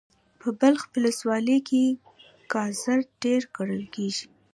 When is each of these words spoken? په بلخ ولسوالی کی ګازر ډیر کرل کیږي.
په 0.39 0.47
بلخ 0.59 0.81
ولسوالی 0.95 1.57
کی 1.67 1.83
ګازر 2.53 2.99
ډیر 3.23 3.41
کرل 3.55 3.83
کیږي. 3.95 4.25